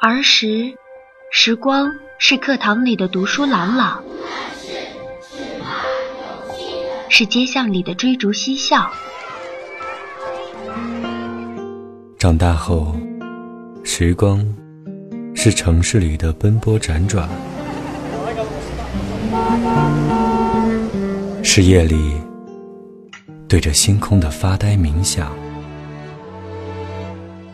[0.00, 0.74] 儿时，
[1.30, 4.02] 时光是课堂里的读书朗朗，
[7.08, 8.90] 是街巷里的追逐嬉笑。
[12.18, 12.94] 长大后，
[13.84, 14.44] 时光
[15.34, 17.28] 是城市里的奔波辗转，
[21.42, 22.20] 是夜里
[23.48, 25.32] 对着星空的发呆冥想。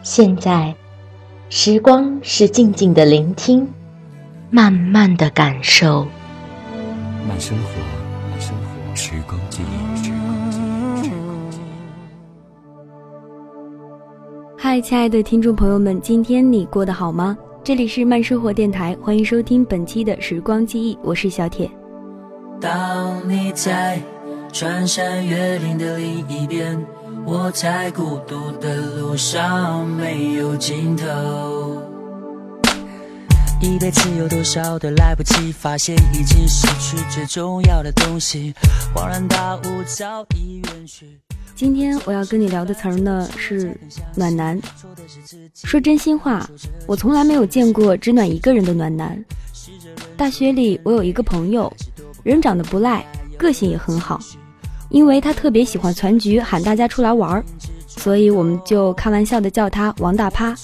[0.03, 0.75] 现在，
[1.57, 3.65] 时光是静静的聆听，
[4.51, 6.05] 慢慢的感受。
[7.29, 7.69] 慢生活，
[8.29, 11.63] 慢生活，时光记忆，时光记忆，时光记忆。
[14.59, 17.39] 嗨，亲爱的听众朋友们，今天你过得好吗？
[17.63, 21.71] 这里是慢生活电台，欢迎收听本期的时光记忆，我是小铁。
[22.61, 24.01] 当你在
[24.53, 26.85] 穿山越岭的另一边，
[27.27, 31.83] 我在孤独的路上没有尽头。
[33.63, 38.53] 一辈子有多少的来不及，发现已经失去最重要的东西，
[38.95, 41.19] 恍然大悟早已远去。
[41.55, 43.75] 今天我要跟你聊的词儿呢是
[44.15, 44.61] 暖男。
[45.55, 46.47] 说真心话，
[46.87, 49.25] 我从来没有见过只暖一个人的暖男。
[50.15, 51.73] 大学里我有一个朋友，
[52.23, 53.03] 人长得不赖，
[53.39, 54.21] 个性也很好，
[54.95, 57.45] 因为他特别喜欢攒局喊大家出来玩儿，
[57.89, 60.55] 所以我们就开玩笑的叫他王大趴。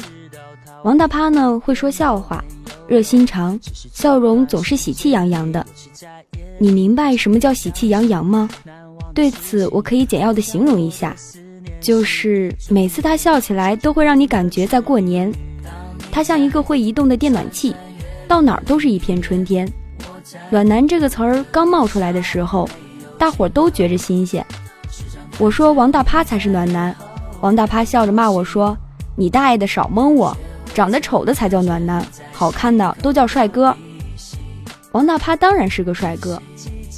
[0.84, 2.42] 王大趴呢会说笑话，
[2.86, 3.58] 热心肠，
[3.92, 5.66] 笑容总是喜气洋洋的。
[6.60, 8.48] 你明白什么叫喜气洋洋吗？
[9.12, 11.16] 对此，我可以简要的形容一下，
[11.80, 15.32] 就是每次他笑起来，都会让你感觉在过年。
[16.12, 17.74] 他像一个会移动的电暖器，
[18.28, 19.68] 到哪儿都是一片春天。
[20.50, 22.68] 暖男这个词儿刚冒出来的时候，
[23.20, 24.44] 大伙儿都觉着新鲜。
[25.38, 26.96] 我说王大趴才是暖男，
[27.42, 28.74] 王大趴笑着骂我说
[29.14, 30.34] ：“你大爷的，少蒙我！
[30.72, 33.76] 长得丑的才叫暖男，好看的都叫帅哥。”
[34.92, 36.40] 王大趴当然是个帅哥。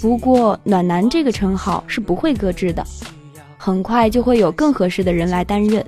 [0.01, 2.87] 不过，暖男这个称号是不会搁置的，
[3.59, 5.85] 很快就会有更合适的人来担任。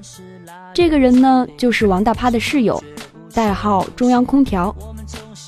[0.75, 2.83] 这个人呢，就是王大趴的室友，
[3.33, 4.75] 代号中央空调。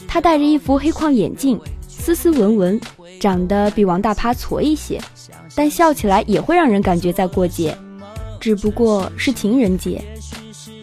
[0.07, 2.81] 他戴着一副黑框眼镜，斯斯文文，
[3.21, 5.01] 长得比王大趴矬一些，
[5.55, 7.77] 但笑起来也会让人感觉在过节，
[8.39, 10.03] 只不过是情人节。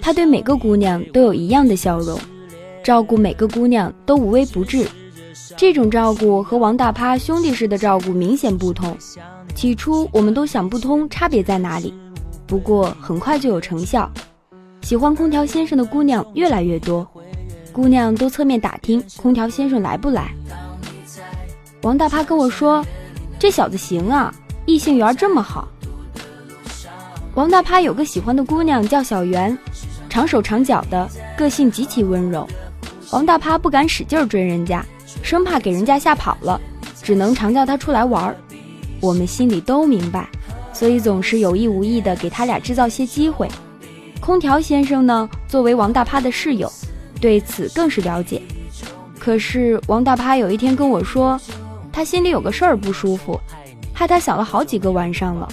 [0.02, 2.20] 他对每个姑娘都有一样的笑容，
[2.84, 4.88] 照顾每个姑娘都无微不至。
[5.56, 8.98] 这种照顾和王大趴兄弟式的照顾明显不同。
[9.56, 11.94] 起初我们都想不通差别在哪里，
[12.48, 14.12] 不过很快就有成效。
[14.82, 17.08] 喜欢空调先生的姑娘越来越多，
[17.72, 20.34] 姑娘都侧面打听空调先生来不来。
[21.84, 22.84] 王大趴跟我说
[23.38, 24.34] ：“这小子行啊，
[24.66, 25.68] 异性缘这么好。”
[27.36, 29.56] 王大趴有个喜欢的姑娘叫小圆，
[30.10, 32.48] 长手长脚的，个性极其温柔。
[33.12, 34.84] 王大趴不敢使劲追人家。
[35.22, 36.60] 生怕给人家吓跑了，
[37.02, 38.36] 只能常叫他出来玩儿。
[39.00, 40.28] 我们心里都明白，
[40.74, 43.48] 所以总是有意无意的给他俩制造些机会。
[44.20, 46.72] 空调先生呢，作为王大趴的室友，
[47.22, 48.42] 对此更是了解。
[49.20, 51.40] 可是王大趴有一天跟我说，
[51.94, 53.40] 他心里有个事儿不舒服，
[53.94, 55.48] 害他想了好几个晚上了。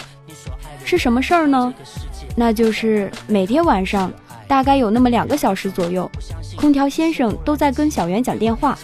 [0.84, 1.72] 是什么事儿呢？
[2.34, 4.10] 那就是每天晚上
[4.48, 6.10] 大概有那么两个小时左右，
[6.56, 8.76] 空调先生都在跟小袁讲电话。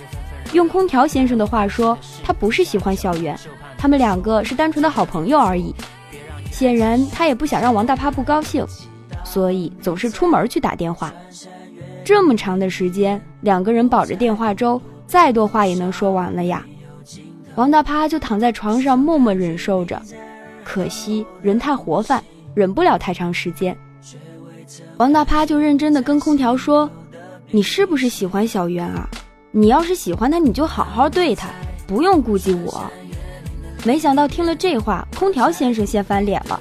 [0.53, 3.37] 用空调先生的话说，他不是喜欢小圆，
[3.79, 5.75] 他们两个是单纯的好朋友而已。
[6.53, 8.65] 显然，他也不想让王大趴不高兴，
[9.25, 11.13] 所以总是出门去打电话。
[12.05, 16.65] 这么长的时间，两个人保着电话粥，再多话也能说完了呀。
[17.57, 20.01] 王大趴就躺在床上默默忍受着，
[20.63, 22.23] 可惜人太活泛，
[22.55, 23.77] 忍不了太长时间。
[24.99, 26.89] 王大趴就认真的跟空调说
[27.51, 29.09] ：“你是不是喜欢小圆啊？”
[29.53, 31.49] 你要是喜欢他，你就好好对他，
[31.87, 32.85] 不用顾及我。
[33.85, 36.61] 没想到听了这话，空调先生先翻脸了。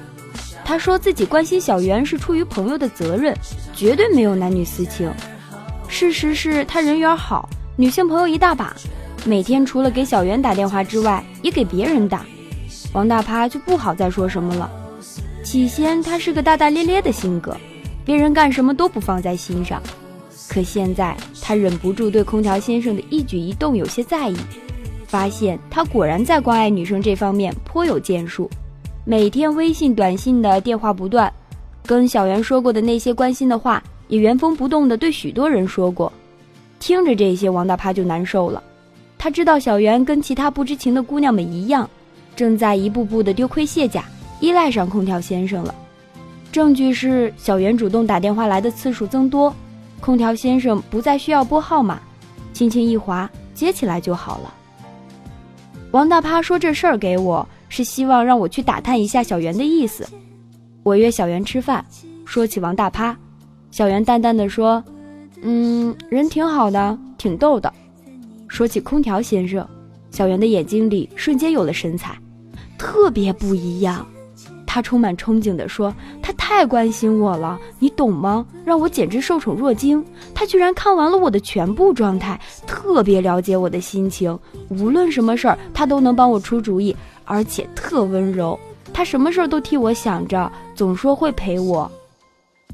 [0.64, 3.36] 他说自己关心小圆是出于朋友的责任，
[3.74, 5.12] 绝对没有男女私情。
[5.90, 8.74] 事实是他人缘好，女性朋友一大把，
[9.28, 12.24] 每天除了给小圆打电话之外，也给别人打。
[12.94, 14.72] 王大趴就不好再说什么了。
[15.44, 17.58] 起先他是个大大咧咧的性格，
[18.06, 19.82] 别人干什么都不放在心上。
[20.48, 24.38] 可现在他忍不住对空调先生的一举一动有些在意，
[25.08, 28.48] 发现他果然在关爱女生这方面颇有建树，
[29.06, 31.34] 每天微信、短信的电话不断，
[31.84, 36.14] 跟小袁说过的那些关心的话也原封不动的对许多人说过。
[36.80, 38.62] 听着这些，王大趴就难受了。
[39.26, 41.90] 他知道小袁跟其他不知情的姑娘们一样，
[42.36, 44.06] 正在一步步的丢盔卸甲，
[44.40, 45.74] 依赖上空调先生了。
[46.52, 49.52] 证据是小袁主动打电话来的次数增多。
[50.00, 52.00] 空调先生不再需要拨号码，
[52.54, 54.54] 轻轻一划接起来就好了。
[55.90, 60.08] 王大趴说这事儿给我是希望让我去打探一下小袁的意思。
[60.84, 61.84] 我约小袁吃饭，
[62.26, 63.18] 说起王大趴，
[63.72, 64.84] 小袁淡淡的说
[65.42, 67.74] ：“嗯，人挺好的，挺逗的。”
[68.56, 69.68] 说起空调先生，
[70.12, 72.18] 小袁的眼睛里瞬间有了神采，
[72.78, 74.08] 特别不一样。
[74.66, 75.94] 他充满憧憬地说
[76.24, 78.46] ：“他太关心我了，你懂吗？
[78.64, 80.02] 让我简直受宠若惊。
[80.34, 84.40] 他居然看完了我的全部状态，特别了解我的心情。
[84.70, 88.58] 无论什么事儿，他都能帮我出主意，而且特温柔。
[88.94, 91.92] 他什么事儿都替我想着，总说会陪我。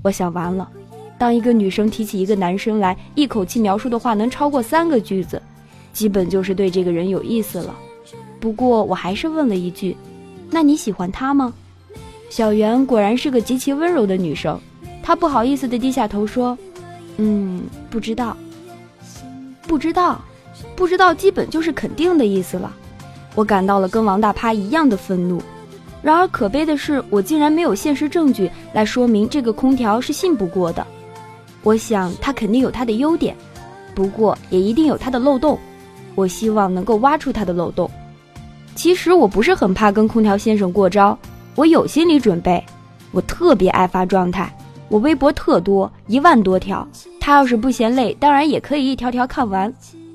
[0.04, 0.70] 我想完了，
[1.18, 5.42] 当一个女生提起一个男生来，一口气描述的话能超过三个句子，
[5.94, 7.76] 基本就是对这个人有意思了。
[8.40, 9.96] 不过我还是问了一句：
[10.50, 11.54] 那你喜欢他吗？”
[12.30, 14.60] 小圆果然是个极其温柔的女生，
[15.04, 16.58] 她不好意思地低下头说
[17.18, 18.36] ：“嗯，不知道，
[19.68, 20.22] 不知道，
[20.76, 22.74] 不知道，基本就是肯定的意思了。”
[23.36, 25.42] 我感到了跟王大趴一样的愤怒。
[26.02, 30.86] 然而可悲的是，我竟然没有现实证据来说明这个空调是信不过的。
[31.64, 33.36] 我想他肯定有他的优点，
[33.94, 35.60] 不过也一定有他的漏洞。
[36.16, 37.90] 我希望能够挖出他的漏洞。
[38.76, 41.18] 其实我不是很怕跟空调先生过招。
[41.56, 42.64] 我有心理准备，
[43.12, 44.52] 我特别爱发状态，
[44.88, 46.88] 我微博特多，一万多条。
[47.20, 49.72] 他要是不嫌累，当然也可以一条条看完。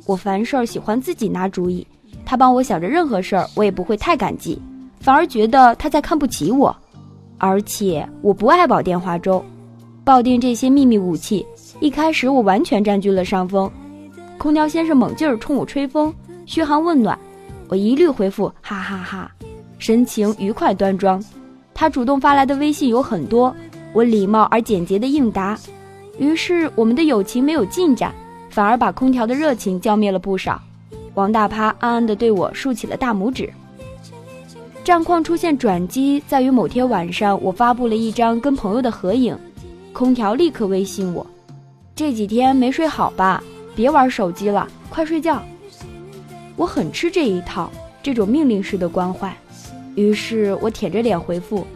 [0.07, 1.87] 我凡事喜欢自己拿主意，
[2.25, 4.61] 他帮我想着任何事儿，我也不会太感激，
[5.01, 6.75] 反而觉得他在看不起我。
[7.39, 9.45] 而且我不爱煲电话粥，
[10.03, 11.47] 抱定这些秘密武器，
[11.81, 13.71] 一开始我完全占据了上风。
[14.39, 16.13] 空调先生猛劲儿冲我吹风，
[16.45, 17.19] 嘘寒问暖，
[17.69, 19.31] 我一律回复哈哈哈。
[19.79, 21.23] 神情愉快端庄，
[21.75, 23.55] 他主动发来的微信有很多，
[23.93, 25.59] 我礼貌而简洁的应答，
[26.19, 28.15] 于是我们的友情没有进展，
[28.51, 30.61] 反而把空调的热情浇灭了不少。
[31.15, 33.51] 王大趴暗暗地对我竖起了大拇指。
[34.85, 39.37] 战况出现转机，在于某天晚上，我发布了一张跟朋友的合影，
[39.93, 41.27] 空调立刻微信我
[41.97, 43.43] ：“这几天没睡好吧？
[43.77, 45.41] 别玩手机了，快睡觉。”
[46.57, 47.71] 我很吃这一套，
[48.03, 49.33] 这种命令式的关怀。
[49.95, 51.67] 于是我舔着脸回复：“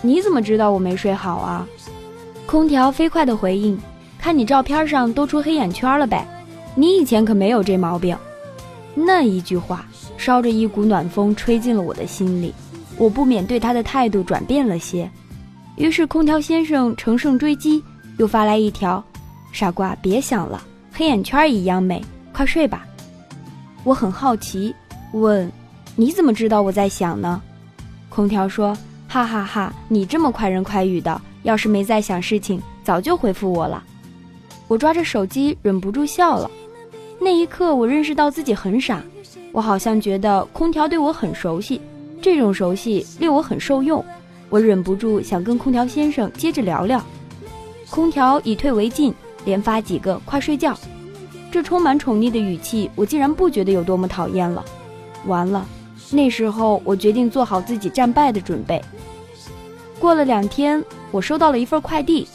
[0.00, 1.66] 你怎么知道我没睡好啊？”
[2.46, 3.78] 空调飞快的回应
[4.18, 6.26] ：“看你照片上都出黑眼圈了呗，
[6.74, 8.16] 你以前可没有这毛病。”
[8.94, 9.86] 那一句话
[10.16, 12.52] 烧着一股暖风吹进了我的心里，
[12.96, 15.08] 我不免对他的态度转变了些。
[15.76, 17.82] 于是空调先生乘胜追击，
[18.16, 19.02] 又发来一条
[19.52, 20.60] ：“傻瓜，别想了，
[20.98, 22.02] 黑眼圈一样美，
[22.32, 22.84] 快睡吧。”
[23.84, 24.74] 我很好奇，
[25.12, 25.48] 问。
[25.94, 27.40] 你怎么知道我在想呢？
[28.08, 33.80] 空调说：“哈哈哈，你这么快人快语的，要是没在想事情，早就回复我了。”
[34.66, 36.50] 我抓着手机忍不住笑了。
[37.20, 39.00] 那一刻，我认识到自己很傻。
[39.52, 41.80] 我好像觉得空调对我很熟悉，
[42.20, 44.04] 这种熟悉令我很受用。
[44.50, 47.00] 我忍不住想跟空调先生接着聊聊。
[47.88, 49.14] 空调以退为进，
[49.48, 50.78] 连发几个“快睡觉”，
[51.50, 54.62] 这充满宠溺的语气，我竟然不觉得有多么讨厌了。
[55.24, 55.66] 完了。
[56.10, 58.78] 那时候，我决定做好自己战败的准备。
[59.98, 62.28] 过了两天，我收到了一份快递，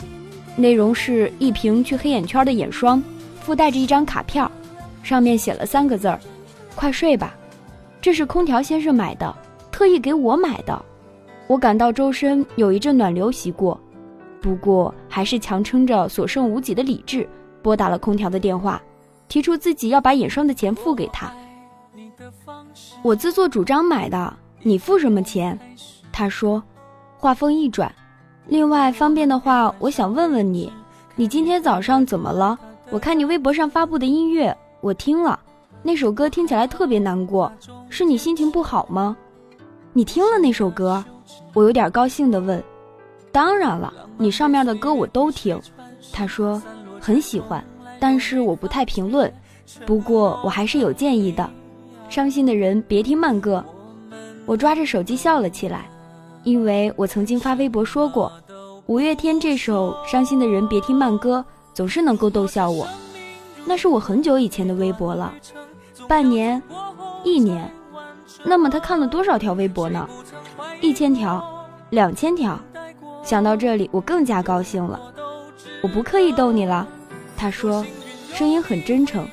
[0.55, 3.01] 内容是一瓶去黑眼圈的眼霜，
[3.41, 4.47] 附带着一张卡片，
[5.03, 6.19] 上面写了三个字儿
[6.75, 7.35] ：“快睡吧。”
[8.01, 9.35] 这是空调先生买的，
[9.71, 10.85] 特意给我买的。
[11.47, 13.79] 我感到周身有一阵暖流袭过，
[14.43, 17.25] 不过还是强撑着所剩无几的理智，
[17.61, 18.79] 拨打了空调的电话，
[19.29, 21.31] 提出自己要把眼霜的钱付给他。
[23.01, 25.57] 我自作主张买的，你付什么钱？
[26.11, 26.61] 他说。
[27.17, 27.89] 话锋一转，
[28.47, 30.69] 另外方便的话，我想问问你，
[31.15, 32.59] 你今天早上怎么了？
[32.89, 35.39] 我看你微博上发布的音乐，我听了，
[35.81, 37.49] 那首歌听起来特别难过，
[37.87, 39.15] 是你心情不好吗？
[39.93, 41.01] 你听了那首歌？
[41.53, 42.61] 我有点高兴地问。
[43.31, 45.59] 当然了，你上面的歌我都听。
[46.11, 46.61] 他说
[46.99, 47.63] 很喜欢，
[47.99, 49.31] 但是我不太评论。
[49.85, 51.49] 不过我还是有建议的。
[52.09, 53.63] 伤心的人别听慢歌，
[54.45, 55.89] 我抓着手机笑了起来，
[56.43, 58.31] 因为我曾经发微博说过，
[58.85, 61.43] 五月天这首《伤心的人别听慢歌》
[61.73, 62.87] 总是能够逗笑我。
[63.65, 65.33] 那是我很久以前的微博了，
[66.07, 66.61] 半年、
[67.23, 67.73] 一年，
[68.43, 70.07] 那么他看了多少条微博呢？
[70.81, 71.43] 一千条、
[71.89, 72.59] 两千条。
[73.23, 74.99] 想到这里，我更加高兴了。
[75.81, 76.87] 我不刻意逗你了，
[77.37, 77.85] 他说，
[78.33, 79.25] 声音很真诚。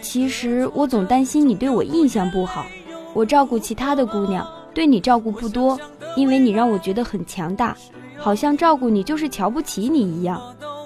[0.00, 2.64] 其实我总担心你对我印象不好，
[3.12, 5.78] 我照顾其他的姑娘，对你照顾不多，
[6.16, 7.76] 因为你让我觉得很强大，
[8.16, 10.40] 好像照顾你就是瞧不起你一样。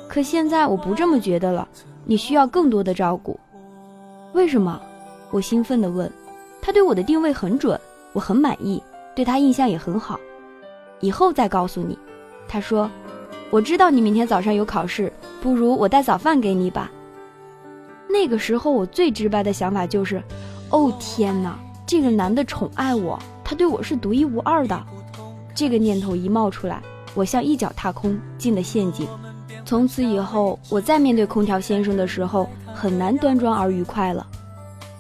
[0.09, 1.69] 可现在我不这么觉得了，
[2.05, 3.39] 你需要更多的照顾。
[4.33, 4.81] 为什么？
[5.31, 6.11] 我兴奋地问。
[6.61, 7.79] 他对我的定位很准，
[8.13, 8.83] 我很满意，
[9.15, 10.19] 对他印象也很好。
[11.01, 11.99] 以后再告诉你。
[12.53, 12.91] 他说
[13.49, 16.93] ：“我知道你明天早上有考试，不如我带早饭给你吧。”
[18.07, 20.23] 那个时候我最直白的想法就是
[20.69, 24.79] ：“哦天哪，这个男的宠爱我，他对我是独一无二的。”
[25.57, 26.83] 这个念头一冒出来，
[27.15, 29.09] 我像一脚踏空，进了陷阱。
[29.65, 34.27] 从此以后，我再面对空调先生的时候，很难端庄而愉快了。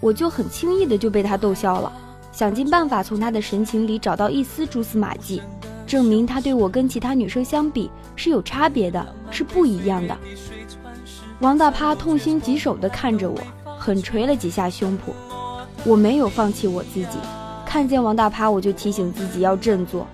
[0.01, 1.93] 我就很轻易的就被他逗笑了，
[2.33, 5.43] 想尽办法从他的神情里找到一丝蛛丝马迹，
[5.93, 10.17] 证明他对我跟其他女生相比是有差别的，是不一样的。
[11.41, 13.39] 王大趴痛心疾首地看着我，
[13.79, 15.13] 狠捶了几下胸脯。
[15.85, 17.19] 我没有放弃我自己，
[17.67, 20.07] 看见王大趴我就提醒自己要振作。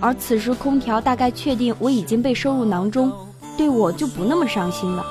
[0.00, 3.12] 而此时空调大概确定我已经被收入囊中，
[3.56, 5.04] 对我就不那么伤心了。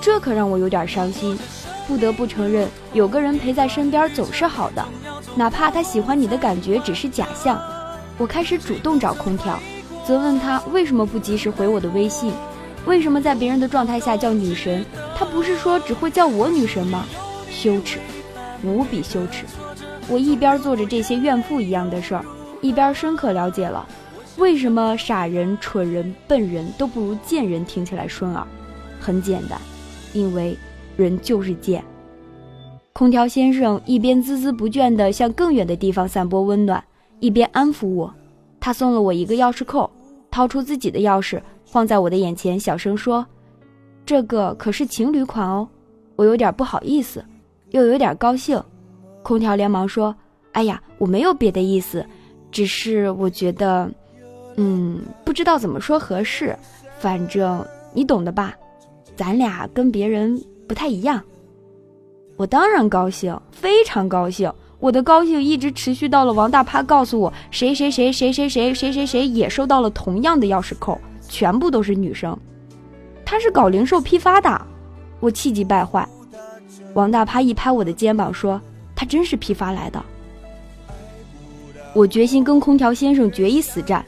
[0.00, 1.38] 这可让我有点伤心。
[1.86, 4.82] 不得不承认，有个人陪在身边总是好的，
[5.36, 7.60] 哪怕他喜欢你的感觉只是假象。
[8.18, 9.58] 我开始主动找空调，
[10.04, 12.32] 责问他为什么不及时回我的微信，
[12.84, 14.84] 为什么在别人的状态下叫女神，
[15.16, 17.06] 他不是说只会叫我女神吗？
[17.50, 17.98] 羞耻，
[18.62, 19.44] 无比羞耻。
[20.08, 22.24] 我一边做着这些怨妇一样的事儿，
[22.60, 23.86] 一边深刻了解了，
[24.36, 28.46] 为什么傻人、蠢人、笨人都不如贱人听起来顺耳。
[29.00, 29.58] 很简单，
[30.12, 30.56] 因为。
[30.96, 31.84] 人就是贱。
[32.92, 36.82] 空调先生一边孜孜不倦地向更远的地方散播温暖，
[37.20, 38.12] 一边安抚我。
[38.60, 39.90] 他送了我一个钥匙扣，
[40.30, 43.26] 掏出自己的钥匙放在我的眼前，小声说
[44.04, 45.68] ：“这个可是情侣款哦。”
[46.16, 47.24] 我有点不好意思，
[47.70, 48.62] 又有点高兴。
[49.22, 50.14] 空调连忙说
[50.52, 52.04] ：“哎呀，我没有别的意思，
[52.50, 53.90] 只是我觉得，
[54.56, 56.56] 嗯，不知道怎么说合适。
[56.98, 58.56] 反正你懂的吧，
[59.16, 61.18] 咱俩跟别人。”不太一样，
[62.36, 64.52] 我当然高兴，非常高兴。
[64.80, 72.38] 我的高兴一直持续到了王大趴告诉我，谁谁谁谁谁谁谁谁谁也收到了同样的钥匙扣，全部都是女生。
[73.24, 74.66] 他是搞零售批发的，
[75.20, 76.08] 我气急败坏。
[76.94, 78.60] 王大趴一拍我的肩膀说
[78.94, 80.02] ：“他真是批发来的。”
[81.94, 84.04] 我决心跟空调先生决一死战。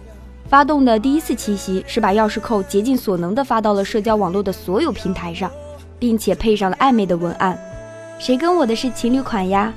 [0.49, 5.51] 发动的第一次奇袭是把钥匙扣竭尽所能的发到了社交网络的所有平台上。
[6.01, 7.59] 并且配上了暧昧的文案，
[8.19, 9.71] 谁跟我的是情侣款呀？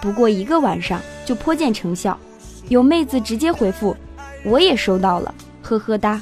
[0.00, 2.18] 不过一个晚上就颇见成效，
[2.68, 3.96] 有妹子直接回复，
[4.44, 6.20] 我也收到了，呵呵哒。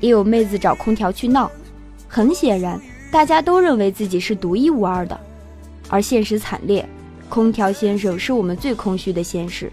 [0.00, 1.50] 也有妹子找空调去闹，
[2.06, 5.18] 很显然大家都认为自己是独一无二的，
[5.88, 6.88] 而现实惨烈，
[7.28, 9.72] 空调先生是我们最空虚的现实。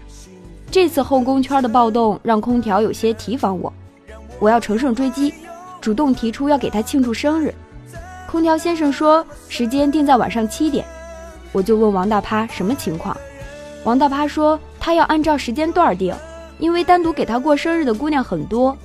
[0.68, 3.72] 这次后宫圈的暴动让空调有些提防我，
[4.40, 5.32] 我要乘胜追击，
[5.80, 7.54] 主动提出要给他庆祝生日。
[8.28, 10.84] 空调先生说时间定在晚上七点，
[11.56, 13.16] 我就问王大趴什么情况。
[13.82, 16.14] 王大趴说他要按照时间段定，
[16.58, 18.76] 因为单独给他过生日的姑娘很多。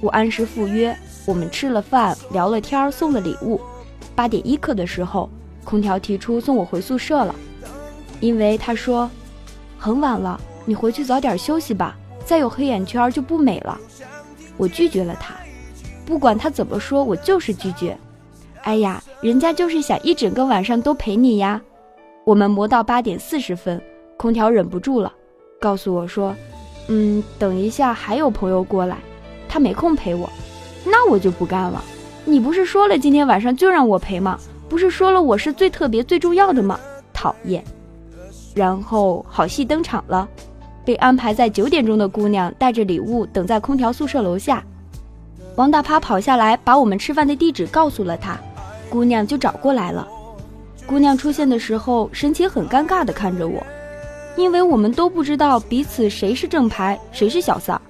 [0.00, 3.60] 我按时赴约，我们吃了饭，聊了天，送了礼物。
[4.16, 5.30] 八点一刻的时候，
[5.62, 7.32] 空调提出送我回宿舍了，
[8.18, 9.08] 因为他说
[9.78, 13.78] 很晚了，你回去早点休息吧，再有黑眼圈就不美了。
[14.56, 15.36] 我拒绝了他，
[16.04, 17.96] 不管他怎么说，我就是拒绝。
[18.62, 21.62] 哎呀，人家就是想一整个晚上都陪你呀。
[22.28, 23.80] 我们磨到八点四十分，
[24.18, 25.10] 空调忍不住了，
[25.58, 26.36] 告诉我说
[26.88, 28.98] ：“嗯，等一下还有朋友过来，
[29.48, 30.28] 他没空陪我。”
[30.84, 31.82] 那我就不干了。
[32.26, 34.38] 你不是说了今天晚上就让我陪吗？
[34.68, 36.78] 不是说了我是最特别、最重要的吗？
[37.14, 37.64] 讨厌。
[38.54, 40.28] 然后好戏登场了，
[40.84, 44.62] 被安排在九点钟的姑娘带着礼物等在空调宿舍楼下。
[45.56, 48.38] 王大趴跑下来，把我们吃饭的地址告诉了他。
[48.90, 50.06] 姑娘就找过来了。
[50.88, 53.62] 姑娘出现的时候，神情很尴尬地看着我，
[54.38, 57.82] 因为我们都不知道彼此谁是正牌，谁是小三儿。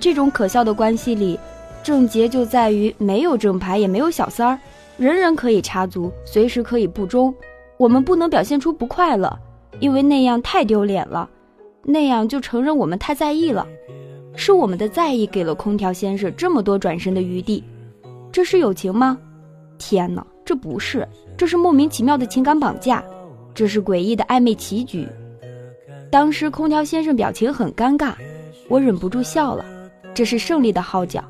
[0.00, 1.38] 这种可笑的关系里，
[1.84, 4.58] 症结就在于没有正牌，也没有小三儿，
[4.96, 7.32] 人人可以插足，随时可以不忠。
[7.76, 9.38] 我们不能表现出不快乐，
[9.78, 11.30] 因为那样太丢脸了，
[11.84, 13.64] 那样就承认我们太在意了。
[14.34, 17.62] 是我们的在意给了空调先生这么多转身的余地，
[18.32, 19.16] 这是友情吗？
[19.78, 20.26] 天哪！
[20.52, 23.02] 这不是，这是莫名其妙的情感绑架，
[23.54, 25.08] 这是诡异的暧昧棋局。
[26.10, 28.12] 当时空调先生表情很尴尬，
[28.68, 29.64] 我忍不住笑了。
[30.12, 31.24] 这是胜利的号角，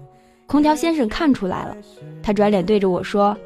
[0.49, 1.76] 空调先生看出来了，
[2.21, 3.37] 他转脸对着我说：“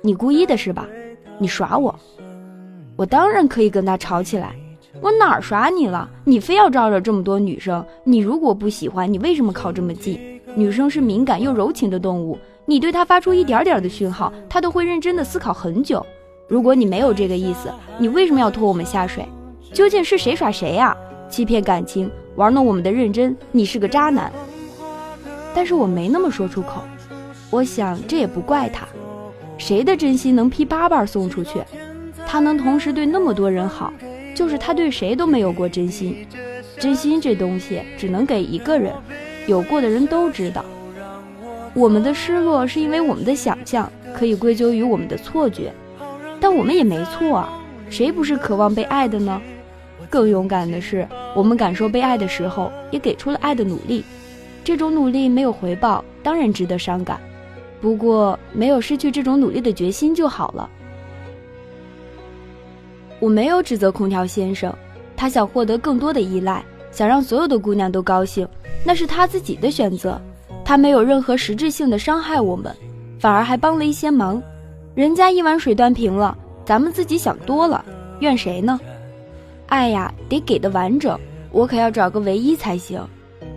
[0.00, 0.88] 你故意的是吧？
[1.36, 1.94] 你耍我？
[2.96, 4.56] 我当然可以跟他吵起来。
[5.02, 6.08] 我哪儿耍你了？
[6.24, 7.84] 你非要招惹这么多女生？
[8.02, 10.40] 你如果不喜欢，你为什么靠这么近？
[10.54, 12.38] 女生是敏感又柔情的动物。”
[12.70, 16.04] 你对他发出一点点的讯号，他都会认真的思考很久。
[16.46, 19.26] 如果你没有这个意思，你为什么要拖我们下水？
[19.72, 20.94] 究竟是谁耍谁呀？
[21.30, 24.30] 欺骗感情，玩弄我们的认真，你是个渣男。
[25.54, 26.82] 但是我没那么说出口，
[27.48, 28.86] 我想这也不怪他。
[29.56, 31.62] 谁的真心能批八瓣送出去？
[32.26, 33.90] 他能同时对那么多人好，
[34.34, 36.26] 就是他对谁都没有过真心。
[36.78, 38.92] 真心这东西只能给一个人，
[39.46, 40.62] 有过的人都知道。
[41.78, 45.72] 我们的失落是因为我们的想象可以归咎于我们的错觉，
[46.40, 49.40] 但我们也没错啊，谁不是渴望被爱的呢？
[50.10, 51.06] 更勇敢的是，
[51.36, 54.04] 我们感受被爱的时候，也给出了爱的努力，
[54.64, 57.20] 这种努力没有回报，当然值得伤感，
[57.80, 60.68] 不过没有失去这种努力的决心就好了。
[63.20, 64.74] 我没有指责空调先生，
[65.16, 68.48] 他想获得更多的依赖，想让所有的姑娘都高兴，
[68.84, 70.20] 那是他自己的选择。
[70.68, 72.70] 他没有任何实质性的伤害我们，
[73.18, 74.42] 反而还帮了一些忙。
[74.94, 77.82] 人家一碗水端平了，咱们自己想多了，
[78.20, 78.78] 怨谁呢？
[79.68, 81.18] 爱呀，得给的完整，
[81.52, 83.02] 我可要找个唯一才行。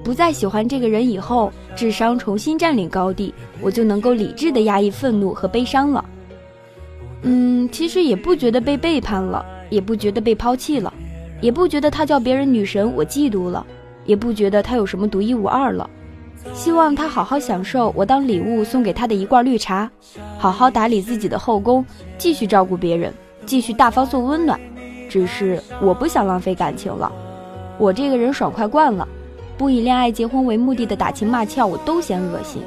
[0.06, 6.06] 不再喜欢这个人以后，智商重新占领高地，我就能够理智的压抑愤怒和悲伤了。
[7.24, 10.94] 嗯，其实也不觉得被背叛了，也不觉得被抛弃了，
[11.42, 13.68] 也不觉得他叫别人女神我嫉妒了，
[14.06, 15.90] 也不觉得他有什么独一无二了。
[16.54, 19.90] 希望他好好享受我当礼物送给他的一罐绿茶，
[20.38, 21.86] 好好打理自己的后宫，
[22.18, 23.14] 继续照顾别人，
[23.46, 24.60] 继续大方送温暖。
[25.10, 27.12] 只是我不想浪费感情了，
[27.78, 29.08] 我这个人爽快惯了，
[29.58, 32.62] 不以恋爱结婚为目的的打情骂俏我都嫌恶心。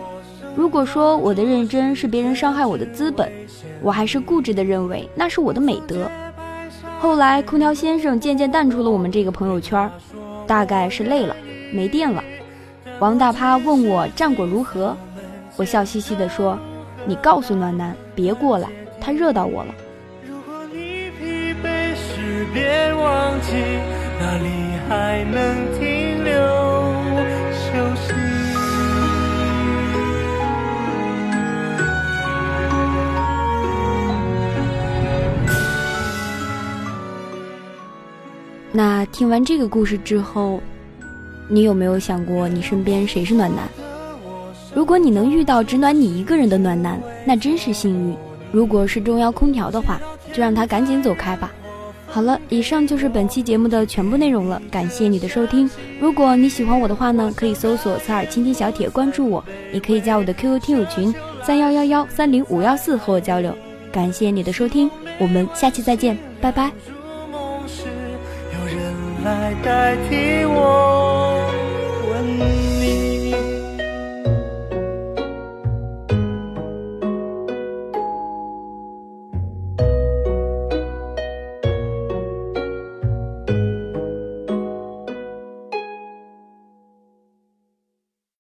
[0.55, 3.31] 如果说我的认真是别人伤害我的资本，
[3.83, 6.09] 我还是固执的认为那是我的美德。
[7.01, 9.91] 后来空调先生渐渐淡出了我们这个朋友圈，
[10.47, 11.35] 大概是累了，
[11.73, 12.23] 没电了。
[13.05, 14.97] 王大趴问我战果如何，
[15.57, 16.59] 我笑嘻嘻地说
[17.05, 19.75] ：“你告诉暖男别过来，他热到我了。”
[20.27, 23.53] 如果你疲惫时别忘记，
[24.19, 24.49] 哪里
[24.89, 26.33] 还能停留
[27.53, 28.15] 休息。
[38.73, 40.63] 那听完这个故事之后。
[41.49, 43.69] 你有没有想过，你身边谁是暖男？
[44.75, 48.17] 如果你能遇到只暖你一个人的暖男，那真是幸运。
[48.51, 50.01] 如果是中央空调的话，
[50.33, 51.53] 就让他赶紧走开吧。
[52.07, 55.69] 好了，以上就是本期节目的全部内容了，感谢你的收听。
[56.01, 63.53] 如果你喜欢我的话呢，可以搜索“侧耳倾听小铁”关注我，也可以加我的 QQ 听友群三幺幺幺三零五幺四和我交流。
[63.91, 66.71] 感谢你的收听，我们下期再见，拜拜。
[69.25, 71.34] 来代替我。